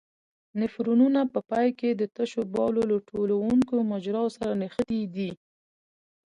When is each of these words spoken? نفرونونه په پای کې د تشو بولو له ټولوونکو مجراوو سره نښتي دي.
نفرونونه 0.59 1.21
په 1.33 1.39
پای 1.49 1.67
کې 1.79 1.89
د 1.93 2.01
تشو 2.15 2.41
بولو 2.53 2.81
له 2.91 2.97
ټولوونکو 3.09 3.75
مجراوو 3.91 4.35
سره 4.37 4.51
نښتي 4.61 5.01
دي. 5.15 5.31